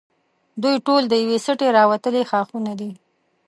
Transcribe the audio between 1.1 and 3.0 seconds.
یوې سټې راوتلي ښاخونه دي.